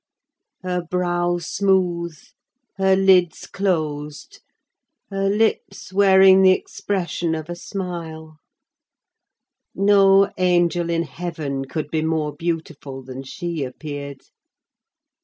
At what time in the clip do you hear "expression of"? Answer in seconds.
6.49-7.51